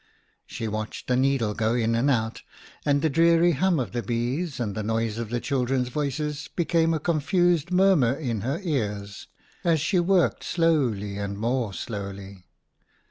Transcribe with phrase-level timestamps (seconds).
[0.47, 2.41] She watched the needle go in and out;
[2.87, 6.91] and the dreary hum of the bees and the noise of the children's voices became
[6.95, 9.27] a confused murmur in her ears,
[9.63, 12.47] as she worked slowly and more slowly.